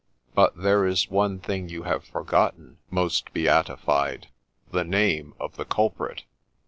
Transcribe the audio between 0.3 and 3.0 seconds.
But there is one thing you have forgotten,